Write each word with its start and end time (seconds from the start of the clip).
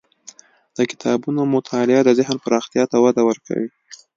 د 0.77 0.79
کتابونو 0.91 1.41
مطالعه 1.55 2.01
د 2.05 2.09
ذهن 2.19 2.35
پراختیا 2.45 2.83
ته 2.91 2.97
وده 3.03 3.21
ورکوي. 3.29 3.69